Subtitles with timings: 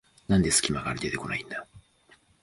[0.27, 1.67] なんですき間から出てこないんだ